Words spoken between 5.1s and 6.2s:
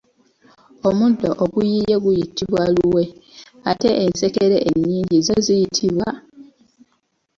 zo ziyitibwa?